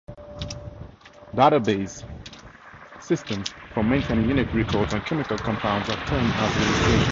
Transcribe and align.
Databases 1.35 2.03
systems 2.99 3.49
for 3.71 3.83
maintaining 3.83 4.27
unique 4.29 4.51
records 4.51 4.95
on 4.95 5.01
chemical 5.01 5.37
compounds 5.37 5.89
are 5.89 6.05
termed 6.07 6.31
as 6.37 6.55
Registration 6.57 6.85
systems. 6.85 7.07